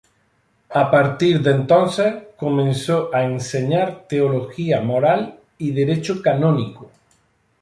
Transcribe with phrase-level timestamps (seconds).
[0.71, 6.89] A partir de entonces, comenzó a enseñar teología moral y derecho canónico.